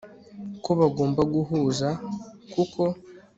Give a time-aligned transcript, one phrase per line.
[0.63, 1.87] ko bagomba guhuza
[2.53, 2.81] kuko